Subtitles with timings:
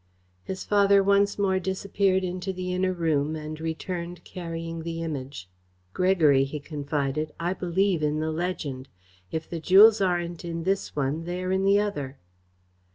[0.41, 5.47] His father once more disappeared into the inner room and returned carrying the Image.
[5.93, 8.89] "Gregory," he confided, "I believe in the legend.
[9.31, 12.17] If the jewels aren't in this one they are in the other."